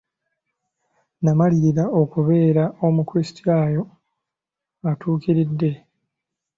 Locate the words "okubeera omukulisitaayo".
2.01-3.83